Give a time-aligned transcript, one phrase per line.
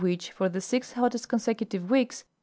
[0.01, 2.23] (71°.6 F.) for the six hottest consecutive weeks.